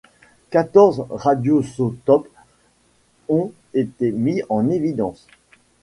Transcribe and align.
Quatorze 0.49 1.05
radioisotopes 1.11 2.27
ont 3.29 3.51
été 3.75 4.11
mis 4.11 4.41
en 4.49 4.67
évidence. 4.67 5.27